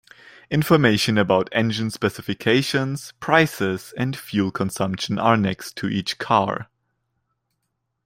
[0.49, 6.71] Information about engine specifications, prices and fuel consumption are next to each car.